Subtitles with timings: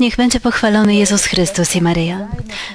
[0.00, 2.28] Niech będzie pochwalony Jezus Chrystus i Maryja.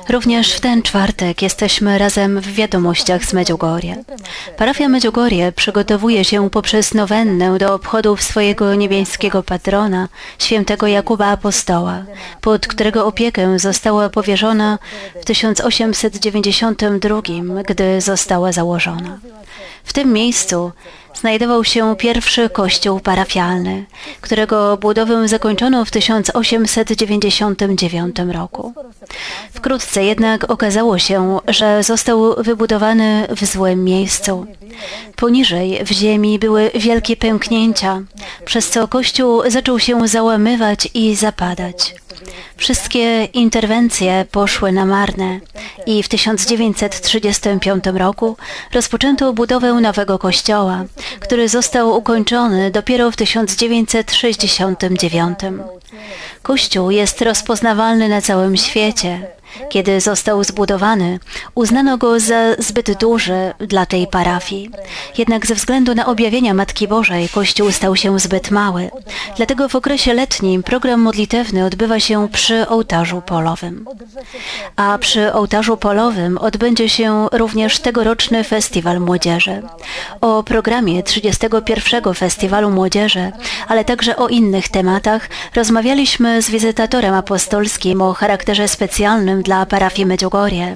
[0.09, 4.03] Również w ten czwartek jesteśmy razem w wiadomościach z Medjugorje.
[4.57, 10.09] Parafia Medjugorje przygotowuje się poprzez nowennę do obchodów swojego niebiańskiego patrona,
[10.39, 12.03] świętego Jakuba Apostoła,
[12.41, 14.79] pod którego opiekę została powierzona
[15.21, 17.21] w 1892,
[17.67, 19.19] gdy została założona.
[19.83, 20.71] W tym miejscu
[21.13, 23.85] znajdował się pierwszy kościół parafialny,
[24.21, 28.73] którego budowę zakończono w 1899 roku.
[29.53, 34.45] Wkrótce jednak okazało się, że został wybudowany w złym miejscu.
[35.15, 38.01] Poniżej w ziemi były wielkie pęknięcia,
[38.45, 41.95] przez co kościół zaczął się załamywać i zapadać.
[42.57, 45.39] Wszystkie interwencje poszły na marne
[45.85, 48.37] i w 1935 roku
[48.73, 50.83] rozpoczęto budowę nowego kościoła,
[51.19, 55.39] który został ukończony dopiero w 1969.
[56.41, 59.27] Kościół jest rozpoznawalny na całym świecie.
[59.69, 61.19] Kiedy został zbudowany,
[61.55, 64.69] uznano go za zbyt duży dla tej parafii.
[65.17, 68.91] Jednak ze względu na objawienia Matki Bożej Kościół stał się zbyt mały.
[69.37, 73.85] Dlatego w okresie letnim program modlitewny odbywa się przy ołtarzu polowym.
[74.75, 79.61] A przy ołtarzu polowym odbędzie się również tegoroczny Festiwal Młodzieży.
[80.21, 82.13] O programie 31.
[82.13, 83.31] Festiwalu Młodzieży,
[83.67, 90.75] ale także o innych tematach rozmawialiśmy z wizytatorem apostolskim o charakterze specjalnym dla parafii Medjugorje,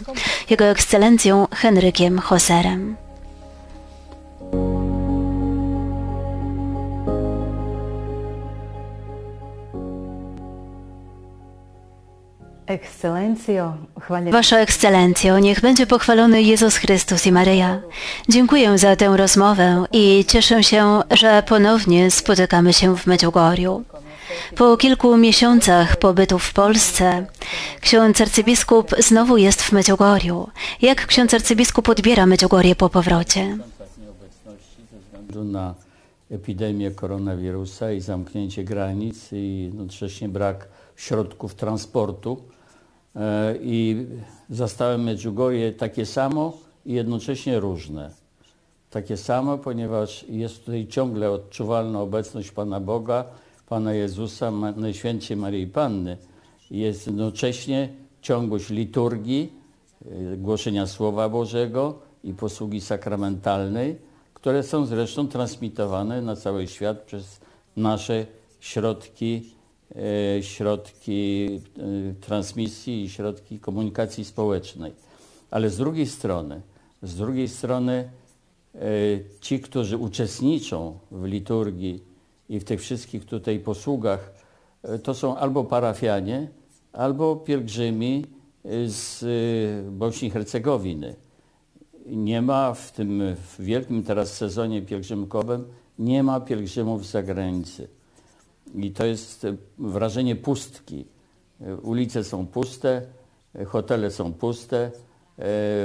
[0.49, 2.95] Jego Ekscelencją Henrykiem Hoserem.
[14.31, 17.79] Wasza Ekscelencjo, niech będzie pochwalony Jezus Chrystus i Maryja.
[18.29, 23.83] Dziękuję za tę rozmowę i cieszę się, że ponownie spotykamy się w Medjugorju.
[24.55, 27.25] Po kilku miesiącach pobytu w Polsce,
[27.81, 30.49] ksiądz arcybiskup znowu jest w Medjugorju.
[30.81, 33.57] Jak ksiądz arcybiskup odbiera Medjugorje po powrocie?
[35.27, 35.75] względu na
[36.31, 42.37] epidemię koronawirusa i zamknięcie granic i jednocześnie brak środków transportu.
[43.15, 44.05] E, I
[44.49, 48.11] zastałem Medjugorje takie samo i jednocześnie różne.
[48.89, 53.25] Takie samo, ponieważ jest tutaj ciągle odczuwalna obecność Pana Boga,
[53.69, 56.17] Pana Jezusa, Najświętszej Maryi Panny.
[56.71, 57.89] Jest jednocześnie
[58.21, 59.53] ciągłość liturgii,
[60.33, 63.95] y, głoszenia Słowa Bożego i posługi sakramentalnej,
[64.33, 67.39] które są zresztą transmitowane na cały świat przez
[67.77, 68.25] nasze
[68.59, 69.53] środki,
[70.39, 74.91] y, środki y, transmisji i środki komunikacji społecznej.
[75.51, 76.61] Ale z drugiej strony,
[77.03, 78.09] z drugiej strony
[79.41, 82.01] ci, którzy uczestniczą w liturgii
[82.49, 84.33] i w tych wszystkich tutaj posługach
[84.83, 86.47] e, to są albo parafianie,
[86.93, 88.25] albo pielgrzymi
[88.65, 91.15] e, z e, Bośni i Hercegowiny.
[92.05, 95.67] Nie ma w tym w wielkim teraz sezonie pielgrzymkowym,
[95.99, 97.87] nie ma pielgrzymów z zagranicy.
[98.75, 99.47] I to jest
[99.77, 101.05] wrażenie pustki.
[101.81, 103.01] Ulice są puste,
[103.65, 104.91] hotele są puste,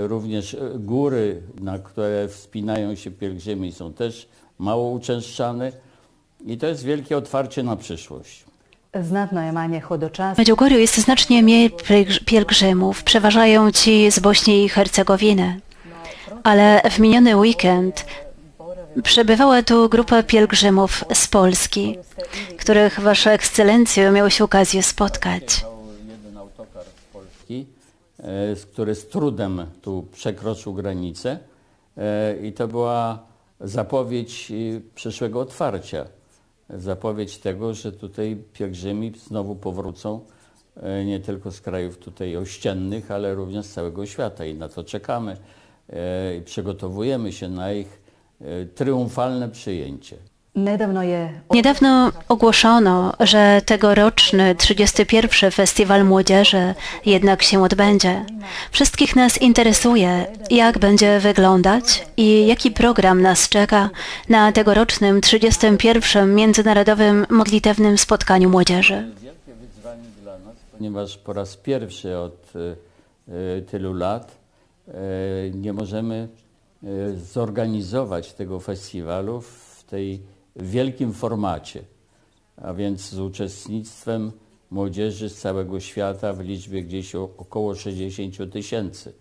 [0.02, 5.72] również góry, na które wspinają się pielgrzymi są też mało uczęszczane.
[6.46, 8.44] I to jest wielkie otwarcie na przyszłość.
[8.94, 11.70] W Medjugorju jest znacznie mniej
[12.26, 15.60] pielgrzymów, przeważają ci z Bośni i Hercegowiny.
[16.42, 18.06] Ale w miniony weekend
[19.02, 21.98] przebywała tu grupa pielgrzymów z Polski,
[22.58, 25.64] których Wasza Ekscelencjo miało się okazję spotkać.
[26.08, 27.66] Jeden autokar z Polski,
[28.72, 31.38] który z trudem tu przekroczył granicę
[31.96, 33.18] e, i to była
[33.60, 34.54] zapowiedź e,
[34.94, 36.04] przyszłego otwarcia
[36.72, 40.20] zapowiedź tego, że tutaj pielgrzymi znowu powrócą
[40.76, 44.84] e, nie tylko z krajów tutaj ościennych, ale również z całego świata i na to
[44.84, 45.36] czekamy
[45.88, 48.02] e, i przygotowujemy się na ich
[48.40, 50.16] e, triumfalne przyjęcie.
[51.50, 55.50] Niedawno ogłoszono, że tegoroczny 31.
[55.50, 56.74] Festiwal Młodzieży
[57.06, 58.24] jednak się odbędzie.
[58.70, 63.90] Wszystkich nas interesuje, jak będzie wyglądać i jaki program nas czeka
[64.28, 66.34] na tegorocznym 31.
[66.34, 69.12] Międzynarodowym Modlitewnym Spotkaniu Młodzieży.
[69.22, 72.52] Wielkie wyzwanie dla nas, ponieważ po raz pierwszy od
[73.28, 74.36] y, tylu lat
[74.88, 74.92] y,
[75.54, 76.28] nie możemy
[77.32, 80.22] zorganizować tego festiwalu w tej
[80.56, 81.82] w wielkim formacie,
[82.56, 84.32] a więc z uczestnictwem
[84.70, 89.12] młodzieży z całego świata w liczbie gdzieś około 60 tysięcy.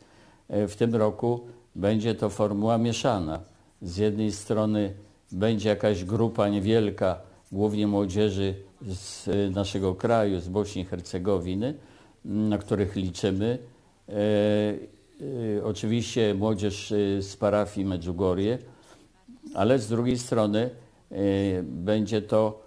[0.50, 1.40] E, w tym roku
[1.76, 3.40] będzie to formuła mieszana.
[3.82, 4.94] Z jednej strony
[5.32, 11.74] będzie jakaś grupa niewielka, głównie młodzieży z e, naszego kraju, z Bośni i Hercegowiny,
[12.26, 13.58] na których liczymy.
[14.10, 14.14] E,
[15.58, 18.58] e, Oczywiście młodzież e, z parafii Medjugorje,
[19.56, 20.70] ale z drugiej strony
[21.64, 22.62] będzie to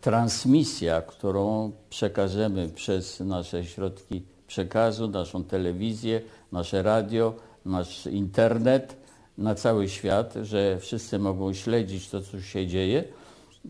[0.00, 6.20] transmisja, którą przekażemy przez nasze środki przekazu, naszą telewizję,
[6.52, 7.34] nasze radio,
[7.64, 8.96] nasz internet
[9.38, 13.04] na cały świat, że wszyscy mogą śledzić to, co się dzieje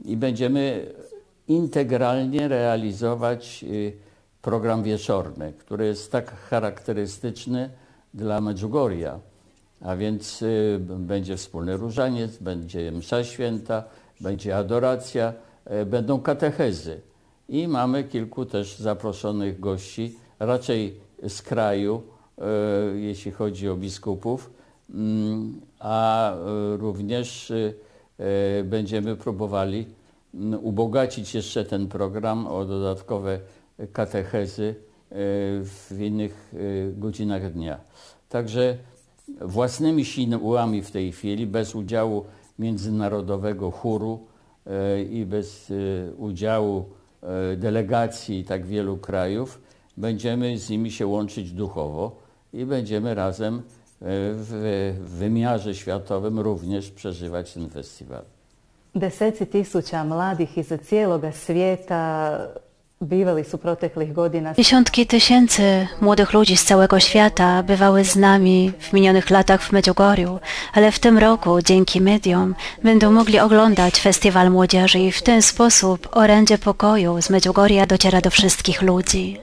[0.05, 0.87] i będziemy
[1.49, 3.93] integralnie realizować y,
[4.43, 7.71] program wieczorny, który jest tak charakterystyczny
[8.15, 9.21] dla Medjugorja.
[9.81, 13.85] A więc y, będzie wspólny różaniec, będzie msza święta,
[14.23, 15.33] będzie adoracja,
[15.83, 17.01] y, będą katechezy.
[17.49, 22.03] I mamy kilku też zaproszonych gości, raczej z kraju,
[22.93, 24.51] y, jeśli chodzi o biskupów,
[24.95, 27.53] mm, a y, również
[28.65, 29.87] będziemy próbowali
[30.35, 33.41] mm, ubogacić jeszcze ten program o dodatkowe
[33.93, 34.75] katechezy
[35.65, 36.55] w innych
[36.97, 37.81] godzinach dnia.
[38.29, 38.77] Także
[39.41, 42.25] własnymi siłami w tej chwili, bez udziału
[42.63, 44.19] międzynarodowego chóru
[44.67, 45.75] e, i bez e,
[46.15, 46.85] udziału
[47.23, 49.61] e, delegacji tak wielu krajów,
[49.97, 52.17] będziemy z nimi się łączyć duchowo
[52.53, 53.63] i będziemy razem
[54.35, 58.23] w wymiarze światowym również przeżywać ten festiwal.
[58.95, 62.39] Deseci tisuća mladih iz cijeloga svijeta
[64.57, 70.39] Dziesiątki tysięcy młodych ludzi z całego świata bywały z nami w minionych latach w Medjugorju,
[70.73, 76.09] ale w tym roku dzięki mediom będą mogli oglądać Festiwal Młodzieży i w ten sposób
[76.13, 79.39] orędzie pokoju z Medjugorja dociera do wszystkich ludzi.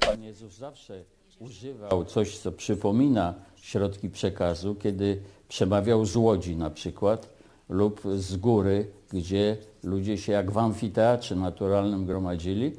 [0.00, 1.02] Pan Jezus zawsze
[1.38, 7.33] używał coś, co przypomina środki przekazu, kiedy przemawiał z łodzi na przykład
[7.68, 12.72] lub z góry, gdzie ludzie się jak w amfiteatrze naturalnym gromadzili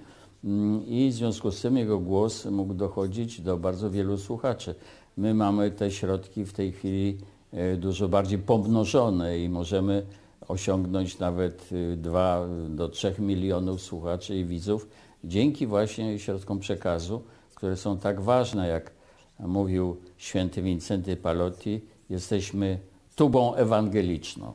[0.44, 4.76] mm, i w związku z tym jego głos mógł dochodzić do bardzo wielu słuchaczy.
[5.18, 7.18] My mamy te środki w tej chwili
[7.52, 10.06] e, dużo bardziej pomnożone i możemy
[10.48, 14.88] osiągnąć nawet 2 do 3 milionów słuchaczy i widzów
[15.24, 17.22] dzięki właśnie środkom przekazu,
[17.56, 18.92] które są tak ważne, jak
[19.40, 22.80] mówił święty Wincenty Palotti, jesteśmy
[23.16, 24.54] tubą ewangeliczną.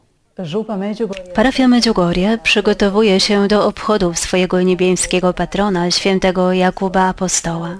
[1.34, 7.78] Parafia Medjugorje przygotowuje się do obchodów swojego niebieskiego patrona, świętego Jakuba Apostoła.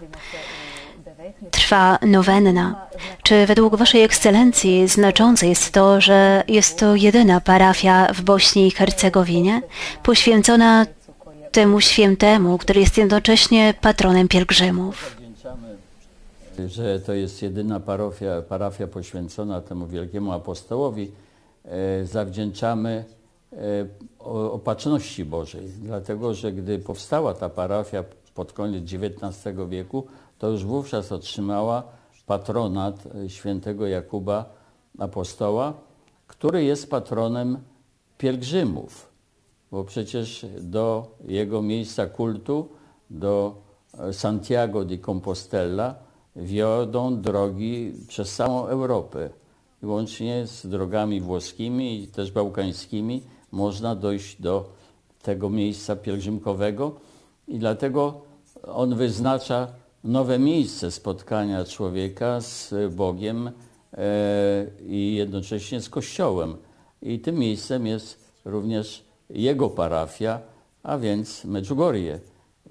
[1.51, 2.87] Trwa nowenna.
[3.23, 8.71] Czy według Waszej Ekscelencji znaczące jest to, że jest to jedyna parafia w Bośni i
[8.71, 9.63] Hercegowinie
[10.03, 10.87] poświęcona
[11.53, 15.17] temu świętemu, który jest jednocześnie patronem pielgrzymów?
[16.67, 21.11] Że to jest jedyna parafia, parafia poświęcona temu wielkiemu apostołowi.
[21.65, 23.05] E, Zawdzięczamy
[23.53, 23.57] e,
[24.53, 28.05] opatrzności Bożej, dlatego że gdy powstała ta parafia
[28.35, 30.07] pod koniec XIX wieku,
[30.39, 31.83] to już wówczas otrzymała
[32.27, 34.45] patronat e, świętego Jakuba
[34.99, 35.75] apostoła,
[36.27, 37.59] który jest patronem
[38.19, 39.11] pielgrzymów
[39.71, 42.69] bo przecież do jego miejsca kultu,
[43.11, 43.55] do
[44.13, 45.95] Santiago de Compostela
[46.37, 49.31] wiodą drogi przez całą Europę.
[49.83, 53.23] Łącznie z drogami włoskimi i też bałkańskimi
[53.53, 54.73] można dojść do
[55.23, 56.93] tego miejsca pielgrzymkowego
[57.49, 58.21] i dlatego
[58.63, 59.69] on wyznacza
[60.05, 63.53] nowe miejsce spotkania człowieka z Bogiem e,
[64.87, 66.57] i jednocześnie z Kościołem.
[67.03, 70.41] I tym miejscem jest również jego parafia,
[70.83, 72.21] a więc Medjugorje.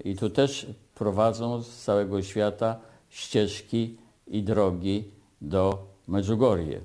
[0.04, 2.76] I tu też prowadzą z całego świata
[3.08, 5.04] ścieżki i drogi
[5.40, 6.80] do Medjugorje.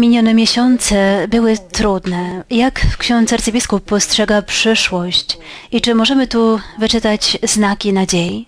[0.00, 2.44] Minione miesiące były trudne.
[2.50, 5.38] Jak ksiądz arcybiskup postrzega przyszłość
[5.72, 8.46] i czy możemy tu wyczytać znaki nadziei?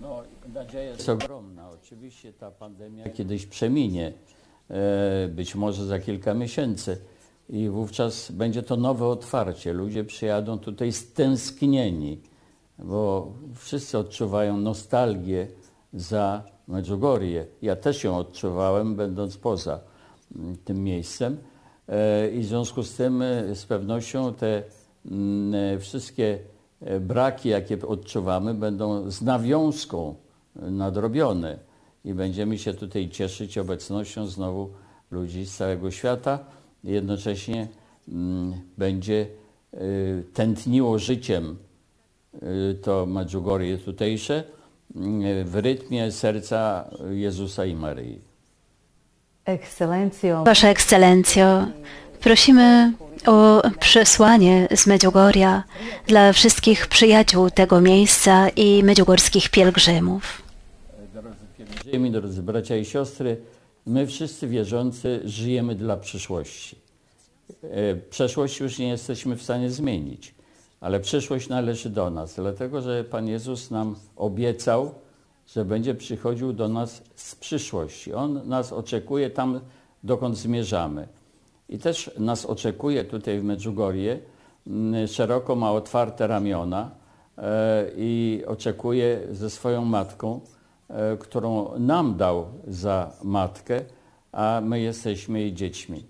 [0.00, 0.22] No,
[0.54, 1.70] nadzieja jest ogromna.
[1.70, 4.12] Oczywiście ta pandemia kiedyś przeminie,
[4.70, 6.98] e, być może za kilka miesięcy
[7.48, 9.72] i wówczas będzie to nowe otwarcie.
[9.72, 12.20] Ludzie przyjadą tutaj stęsknieni,
[12.78, 15.46] bo wszyscy odczuwają nostalgię
[15.94, 17.46] za Medjugorje.
[17.62, 19.80] Ja też ją odczuwałem, będąc poza
[20.36, 21.36] mm, tym miejscem.
[21.88, 24.62] E, I w związku z tym e, z pewnością te
[25.06, 26.38] mm, e, wszystkie
[27.00, 30.14] braki, jakie odczuwamy, będą z nawiązką
[30.56, 31.58] nadrobione
[32.04, 34.70] i będziemy się tutaj cieszyć obecnością znowu
[35.10, 36.38] ludzi z całego świata.
[36.84, 37.68] Jednocześnie
[38.08, 39.26] mm, będzie
[40.34, 41.56] tętniło życiem
[42.82, 44.44] to Medjugorje tutejsze
[45.44, 48.20] w rytmie serca Jezusa i Maryi.
[50.44, 51.66] Wasza Ekscelencjo,
[52.20, 52.92] prosimy
[53.26, 55.64] o przesłanie z Medjugorja
[56.06, 60.42] dla wszystkich przyjaciół tego miejsca i medjugorskich pielgrzymów.
[61.84, 63.36] Żyjemy, drodzy bracia i siostry,
[63.86, 66.76] my wszyscy wierzący żyjemy dla przyszłości.
[67.62, 70.34] E, Przeszłość już nie jesteśmy w stanie zmienić,
[70.80, 74.94] ale przyszłość należy do nas, dlatego że Pan Jezus nam obiecał,
[75.46, 78.14] że będzie przychodził do nas z przyszłości.
[78.14, 79.60] On nas oczekuje tam,
[80.04, 81.08] dokąd zmierzamy.
[81.68, 84.18] I też nas oczekuje tutaj w Medjugorje,
[84.66, 86.90] mm, szeroko ma otwarte ramiona
[87.38, 90.40] e, i oczekuje ze swoją matką,
[90.88, 93.80] e, którą nam dał za matkę,
[94.32, 96.04] a my jesteśmy jej dziećmi.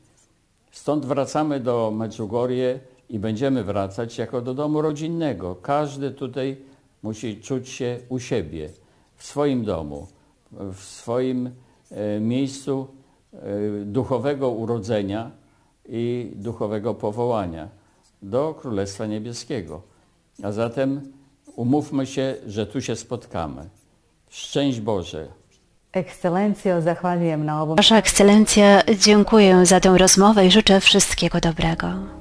[0.71, 5.55] Stąd wracamy do Medjugorje i będziemy wracać jako do domu rodzinnego.
[5.55, 6.57] Każdy tutaj
[7.03, 8.71] musi czuć się u siebie,
[9.17, 10.07] w swoim domu,
[10.53, 11.50] w swoim
[11.91, 12.88] e, miejscu
[13.33, 13.38] e,
[13.85, 15.31] duchowego urodzenia
[15.88, 17.69] i duchowego powołania
[18.23, 19.83] do Królestwa Niebieskiego.
[20.43, 21.12] A zatem
[21.57, 23.69] umówmy się, że tu się spotkamy.
[24.29, 25.29] Szczęść Boże.
[25.93, 32.18] Ekscelencjo, zahvaljujem na ovom Wasza Ekscelencja, dziękuję za tę rozmowę i życzę wszystkiego dobrego.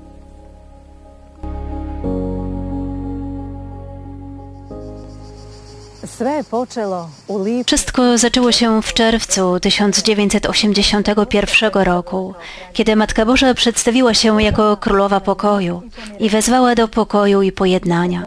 [7.66, 12.34] Wszystko zaczęło się w czerwcu 1981 roku,
[12.74, 15.82] kiedy Matka Boża przedstawiła się jako Królowa Pokoju
[16.20, 18.26] i wezwała do pokoju i pojednania.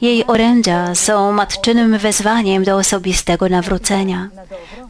[0.00, 4.28] Jej orędzia są matczynym wezwaniem do osobistego nawrócenia,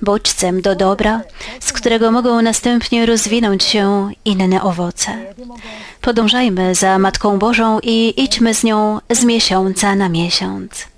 [0.02, 1.20] bodźcem do dobra,
[1.60, 5.34] z którego mogą następnie rozwinąć się inne owoce.
[6.00, 10.97] Podążajmy za Matką Bożą i idźmy z nią z miesiąca na miesiąc.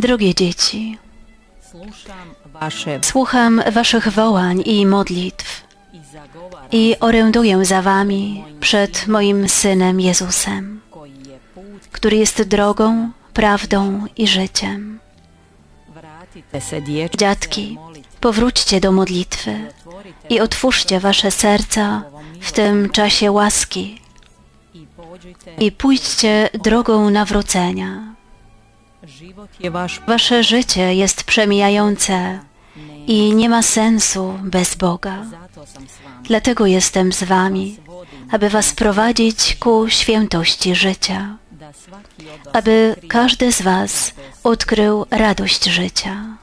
[0.00, 0.98] Drogie dzieci,
[3.02, 5.66] słucham Waszych wołań i modlitw
[6.72, 10.80] i oręduję za Wami przed moim Synem Jezusem,
[11.92, 14.98] który jest drogą, prawdą i życiem.
[17.16, 17.78] Dziadki,
[18.20, 19.72] powróćcie do modlitwy
[20.28, 22.02] i otwórzcie Wasze serca
[22.40, 24.00] w tym czasie łaski
[25.58, 28.15] i pójdźcie drogą nawrócenia.
[30.06, 32.38] Wasze życie jest przemijające
[33.06, 35.24] i nie ma sensu bez Boga.
[36.22, 37.76] Dlatego jestem z Wami,
[38.30, 41.36] aby Was prowadzić ku świętości życia,
[42.52, 46.36] aby każdy z Was odkrył radość życia.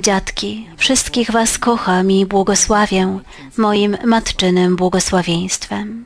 [0.00, 3.18] Dziadki, wszystkich Was kocham i błogosławię
[3.56, 6.04] moim matczynym błogosławieństwem.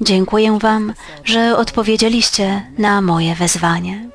[0.00, 4.08] Dziękuję Wam, że odpowiedzieliście na moje wezwanie.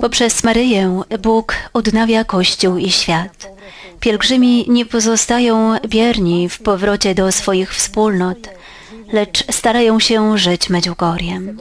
[0.00, 3.48] Poprzez Maryję Bóg odnawia Kościół i świat.
[4.00, 8.38] Pielgrzymi nie pozostają bierni w powrocie do swoich wspólnot,
[9.12, 11.58] lecz starają się żyć Medjugorjem.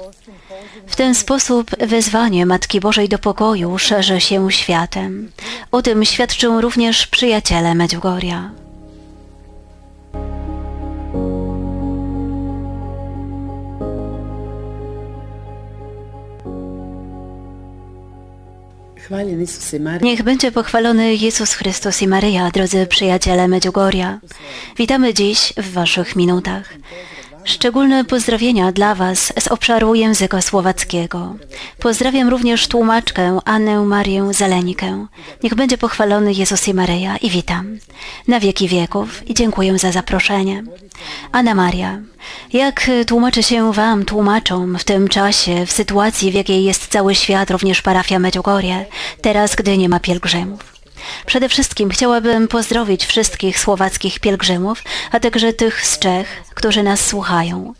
[0.88, 5.32] W ten sposób wezwanie Matki Bożej do pokoju szerzy się światem.
[5.72, 8.52] O tym świadczą również przyjaciele Medjugorja.
[20.02, 24.20] Niech będzie pochwalony Jezus Chrystus i Maryja, drodzy przyjaciele Medjugorja.
[24.78, 26.74] Witamy dziś w Waszych minutach.
[27.46, 31.36] Szczególne pozdrowienia dla Was z obszaru języka słowackiego.
[31.80, 35.08] Pozdrawiam również tłumaczkę Annę Marię Zelenikę.
[35.44, 37.78] Niech będzie pochwalony Jezus i Maryja i witam.
[38.28, 40.64] Na wieki wieków i dziękuję za zaproszenie.
[41.32, 42.00] Anna Maria,
[42.54, 47.52] jak tłumaczy się Wam, tłumaczom, w tym czasie, w sytuacji, w jakiej jest cały świat,
[47.52, 48.86] również parafia Medjugorje,
[49.22, 50.75] teraz, gdy nie ma pielgrzymów?
[51.26, 57.74] Przede wszystkim chciałabym pozdrowić wszystkich słowackich pielgrzymów, a także tych z Czech, którzy nas słuchają.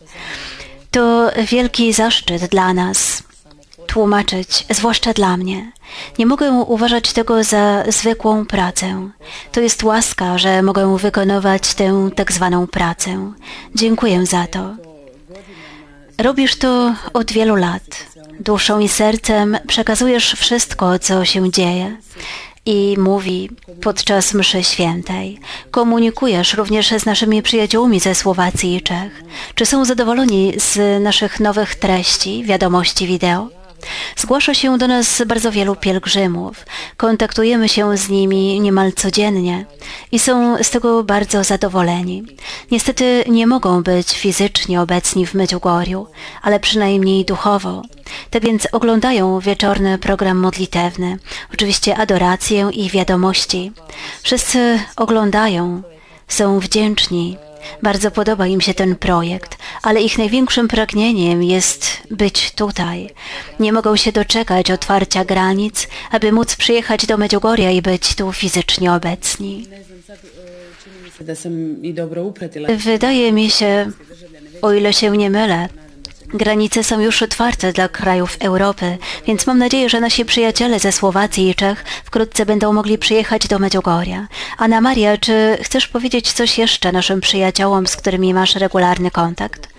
[0.90, 3.22] To wielki zaszczyt dla nas
[3.86, 5.72] tłumaczyć, zwłaszcza dla mnie.
[6.18, 9.10] Nie mogę uważać tego za zwykłą pracę.
[9.52, 13.32] To jest łaska, że mogę wykonywać tę tak zwaną pracę.
[13.74, 14.74] Dziękuję za to.
[16.18, 17.82] Robisz to od wielu lat.
[18.40, 21.96] Duszą i sercem przekazujesz wszystko, co się dzieje.
[22.66, 23.50] I mówi
[23.82, 25.38] podczas mszy świętej.
[25.70, 29.22] Komunikujesz również z naszymi przyjaciółmi ze Słowacji i Czech.
[29.54, 33.55] Czy są zadowoleni z naszych nowych treści, wiadomości wideo?
[34.16, 36.66] Zgłasza się do nas bardzo wielu pielgrzymów.
[36.96, 39.66] Kontaktujemy się z nimi niemal codziennie
[40.12, 42.22] i są z tego bardzo zadowoleni.
[42.70, 46.06] Niestety nie mogą być fizycznie obecni w Medjugorju,
[46.42, 47.82] ale przynajmniej duchowo.
[48.30, 51.18] Tak więc oglądają wieczorny program modlitewny,
[51.54, 53.72] oczywiście adorację i wiadomości.
[54.22, 55.82] Wszyscy oglądają,
[56.28, 57.36] są wdzięczni
[57.82, 63.10] bardzo podoba im się ten projekt, ale ich największym pragnieniem jest być tutaj.
[63.60, 68.92] Nie mogą się doczekać otwarcia granic, aby móc przyjechać do Medjugorja i być tu fizycznie
[68.92, 69.66] obecni.
[72.76, 73.90] Wydaje mi się,
[74.62, 75.68] o ile się nie mylę,
[76.36, 81.50] Granice są już otwarte dla krajów Europy, więc mam nadzieję, że nasi przyjaciele ze Słowacji
[81.50, 84.26] i Czech wkrótce będą mogli przyjechać do Medjugorja.
[84.58, 89.75] Anna Maria, czy chcesz powiedzieć coś jeszcze naszym przyjaciołom, z którymi masz regularny kontakt?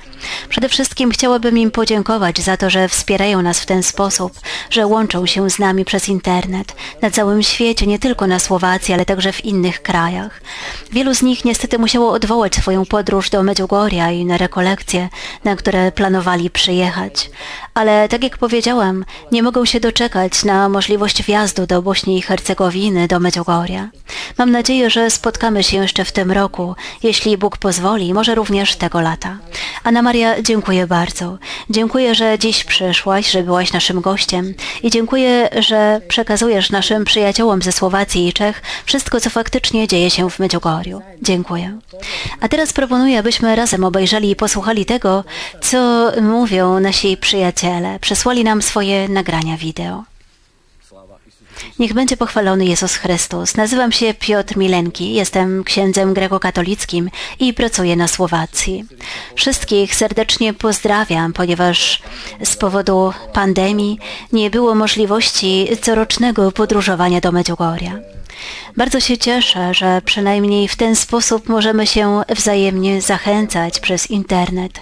[0.50, 4.34] Przede wszystkim chciałabym im podziękować za to, że wspierają nas w ten sposób,
[4.70, 9.06] że łączą się z nami przez internet na całym świecie, nie tylko na Słowacji, ale
[9.06, 10.42] także w innych krajach.
[10.92, 15.10] Wielu z nich niestety musiało odwołać swoją podróż do Medjugorja i na rekolekcje,
[15.44, 17.30] na które planowali przyjechać.
[17.74, 23.08] Ale tak jak powiedziałam, nie mogą się doczekać na możliwość wjazdu do Bośni i Hercegowiny,
[23.08, 23.90] do Medjugorja.
[24.38, 29.02] Mam nadzieję, że spotkamy się jeszcze w tym roku, jeśli Bóg pozwoli, może również tego
[29.02, 29.38] lata.
[29.84, 31.38] Anna Maria, dziękuję bardzo.
[31.70, 37.72] Dziękuję, że dziś przyszłaś, że byłaś naszym gościem i dziękuję, że przekazujesz naszym przyjaciołom ze
[37.72, 41.02] Słowacji i Czech wszystko, co faktycznie dzieje się w Medjugorju.
[41.22, 41.80] Dziękuję.
[42.42, 45.24] A teraz proponuję, abyśmy razem obejrzeli i posłuchali tego,
[45.62, 48.00] co mówią nasi przyjaciele.
[48.00, 50.04] Przesłali nam swoje nagrania wideo.
[51.80, 53.56] Niech będzie pochwalony Jezus Chrystus.
[53.58, 58.86] Nazywam się Piotr Milenki, jestem księdzem grekokatolickim i pracuję na Słowacji.
[59.36, 62.02] Wszystkich serdecznie pozdrawiam, ponieważ
[62.43, 64.00] z powodu pandemii
[64.34, 68.16] nie było możliwości corocznego podróżowania do Medjugorja.
[68.78, 74.82] Bardzo się cieszę, że przynajmniej w ten sposób możemy się wzajemnie zachęcać przez internet,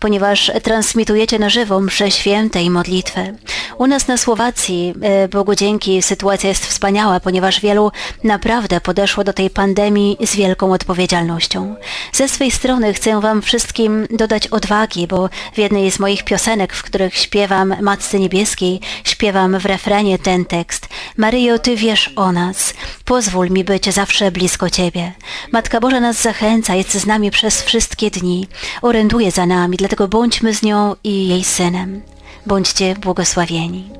[0.00, 3.34] ponieważ transmitujecie na żywo msze święte i modlitwy.
[3.78, 7.92] U nas na Słowacji, e, Bogu dzięki, sytuacja jest wspaniała, ponieważ wielu
[8.24, 11.76] naprawdę podeszło do tej pandemii z wielką odpowiedzialnością.
[12.12, 16.82] Ze swej strony chcę Wam wszystkim dodać odwagi, bo w jednej z moich piosenek, w
[16.82, 20.88] których śpiewam Matce Niebieskiej, śpiewam w refrenie ten tekst.
[21.16, 22.74] Maryjo, Ty wiesz o nas.
[23.04, 25.12] Pozwól mi być zawsze blisko Ciebie.
[25.52, 28.46] Matka Boża nas zachęca, jest z nami przez wszystkie dni,
[28.82, 32.02] oręduje za nami, dlatego bądźmy z nią i jej synem.
[32.46, 33.90] Bądźcie błogosławieni.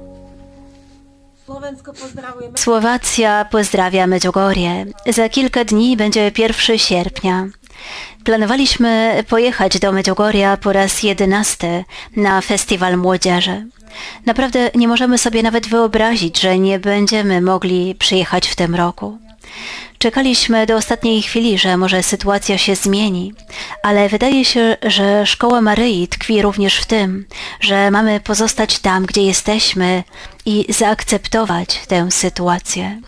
[2.56, 4.86] Słowacja pozdrawia Medjugorje.
[5.06, 7.46] Za kilka dni będzie 1 sierpnia.
[8.24, 11.84] Planowaliśmy pojechać do Medjugorja po raz jedenasty
[12.16, 13.66] na Festiwal Młodzieży.
[14.26, 19.18] Naprawdę nie możemy sobie nawet wyobrazić, że nie będziemy mogli przyjechać w tym roku.
[19.98, 23.32] Czekaliśmy do ostatniej chwili, że może sytuacja się zmieni,
[23.82, 27.24] ale wydaje się, że szkoła Maryi tkwi również w tym,
[27.60, 30.04] że mamy pozostać tam, gdzie jesteśmy
[30.46, 33.00] i zaakceptować tę sytuację.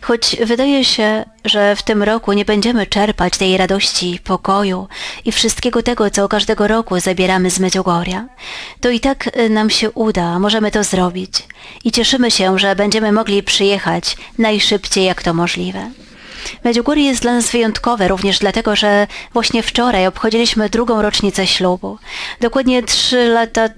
[0.00, 4.88] Choć wydaje się, że w tym roku nie będziemy czerpać tej radości, pokoju
[5.24, 8.26] i wszystkiego tego, co każdego roku zabieramy z Medjugorja,
[8.80, 11.32] to i tak y, nam się uda, możemy to zrobić
[11.84, 15.90] i cieszymy się, że będziemy mogli przyjechać najszybciej jak to możliwe.
[16.64, 21.98] Medjugorje jest dla nas wyjątkowe również dlatego, że właśnie wczoraj obchodziliśmy drugą rocznicę ślubu.
[22.40, 23.68] Dokładnie trzy lata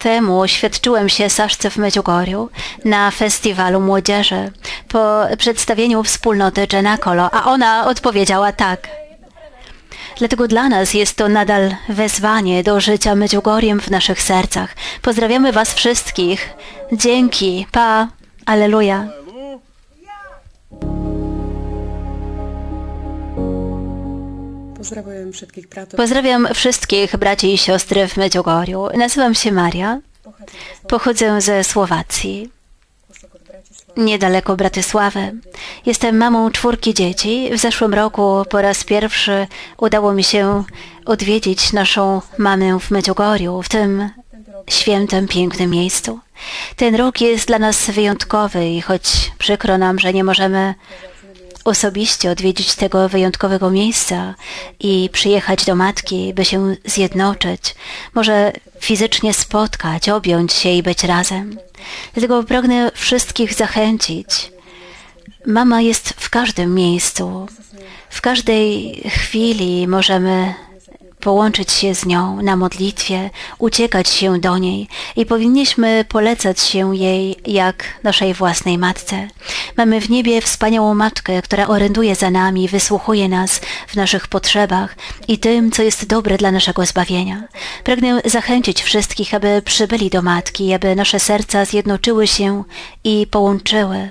[0.00, 2.50] temu oświadczyłem się Saszce w Medjugorju
[2.84, 4.50] na festiwalu młodzieży
[4.88, 8.88] po przedstawieniu wspólnoty Dżenakolo, a ona odpowiedziała tak.
[10.18, 14.76] Dlatego dla nas jest to nadal wezwanie do życia Medjugorjem w naszych sercach.
[15.02, 16.50] Pozdrawiamy Was wszystkich.
[16.92, 17.66] Dzięki.
[17.72, 18.08] Pa.
[18.46, 19.19] Aleluja.
[24.80, 25.68] Pozdrawiam wszystkich.
[25.96, 28.88] Pozdrawiam wszystkich braci i siostry w Medjugorju.
[28.96, 30.00] Nazywam się Maria.
[30.88, 32.50] Pochodzę ze Słowacji,
[33.96, 35.32] niedaleko Bratysławy.
[35.86, 37.50] Jestem mamą czwórki dzieci.
[37.52, 39.46] W zeszłym roku po raz pierwszy
[39.78, 40.64] udało mi się
[41.04, 44.10] odwiedzić naszą mamę w Medjugorju, w tym
[44.70, 46.20] świętym, pięknym miejscu.
[46.76, 50.74] Ten rok jest dla nas wyjątkowy i choć przykro nam, że nie możemy
[51.64, 54.34] osobiście odwiedzić tego wyjątkowego miejsca
[54.80, 57.74] i przyjechać do matki, by się zjednoczyć,
[58.14, 61.58] może fizycznie spotkać, objąć się i być razem.
[62.14, 64.52] Dlatego pragnę wszystkich zachęcić,
[65.46, 67.46] Mama jest w każdym miejscu.
[68.10, 70.54] W każdej chwili możemy
[71.20, 77.36] połączyć się z nią na modlitwie, uciekać się do niej i powinniśmy polecać się jej
[77.46, 79.28] jak naszej własnej matce.
[79.76, 84.96] Mamy w niebie wspaniałą matkę, która oręduje za nami, wysłuchuje nas w naszych potrzebach
[85.28, 87.42] i tym, co jest dobre dla naszego zbawienia.
[87.84, 92.64] Pragnę zachęcić wszystkich, aby przybyli do matki, aby nasze serca zjednoczyły się
[93.04, 94.10] i połączyły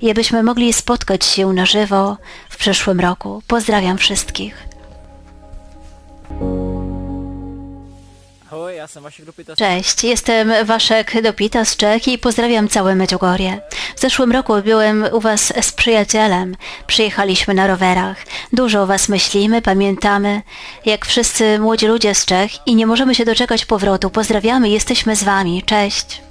[0.00, 2.16] i abyśmy mogli spotkać się na żywo
[2.50, 3.42] w przyszłym roku.
[3.46, 4.69] Pozdrawiam wszystkich.
[9.56, 13.60] Cześć, jestem Waszek Dopita z Czech i pozdrawiam całe Medjugorje.
[13.96, 16.56] W zeszłym roku byłem u Was z przyjacielem.
[16.86, 18.16] Przyjechaliśmy na rowerach.
[18.52, 20.42] Dużo o Was myślimy, pamiętamy,
[20.86, 24.10] jak wszyscy młodzi ludzie z Czech i nie możemy się doczekać powrotu.
[24.10, 25.62] Pozdrawiamy, jesteśmy z Wami.
[25.62, 26.29] Cześć.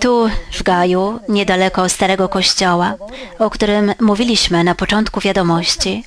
[0.00, 2.94] Tu w Gaju, niedaleko Starego Kościoła,
[3.38, 6.04] o którym mówiliśmy na początku wiadomości,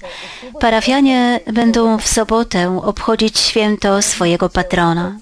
[0.60, 5.18] parafianie będą w sobotę obchodzić święto swojego patrona.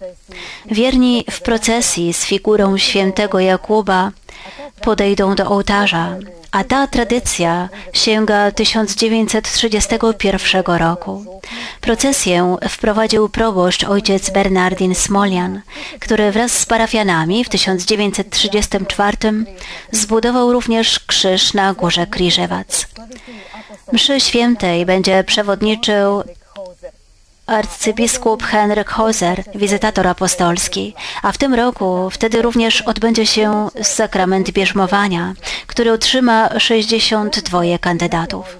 [0.65, 4.11] Wierni w procesji z figurą świętego Jakuba
[4.81, 6.15] podejdą do ołtarza,
[6.51, 11.41] a ta tradycja sięga 1931 roku.
[11.81, 15.61] Procesję wprowadził proboszcz ojciec Bernardin Smolian,
[15.99, 19.17] który wraz z parafianami w 1934
[19.91, 22.87] zbudował również krzyż na górze Kriżewac.
[23.91, 26.23] Mszy świętej będzie przewodniczył
[27.49, 35.33] arcybiskup Henryk Hoser, wizytator apostolski, a w tym roku wtedy również odbędzie się sakrament bierzmowania,
[35.67, 38.57] który otrzyma 62 kandydatów.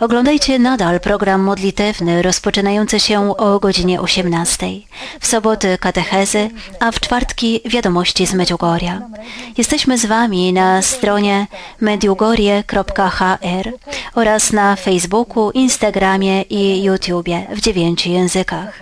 [0.00, 4.66] Oglądajcie nadal program modlitewny rozpoczynający się o godzinie 18.
[5.20, 9.02] W soboty katechezy, a w czwartki wiadomości z Medjugorja.
[9.58, 11.46] Jesteśmy z Wami na stronie
[11.80, 13.72] medjugorje.hr
[14.14, 18.80] oraz na Facebooku, Instagramie i YouTubie w dziewięciu językach.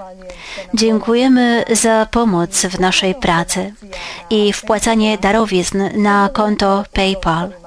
[0.75, 3.73] Dziękujemy za pomoc w naszej pracy
[4.31, 7.61] i wpłacanie darowizn na konto PayPal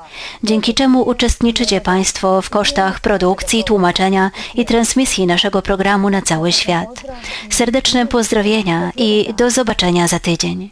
[0.43, 7.03] dzięki czemu uczestniczycie Państwo w kosztach produkcji, tłumaczenia i transmisji naszego programu na cały świat.
[7.49, 10.71] Serdeczne pozdrowienia i do zobaczenia za tydzień.